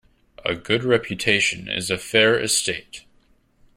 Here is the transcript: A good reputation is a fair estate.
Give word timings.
A 0.43 0.55
good 0.55 0.83
reputation 0.83 1.69
is 1.69 1.91
a 1.91 1.97
fair 1.99 2.35
estate. 2.39 3.05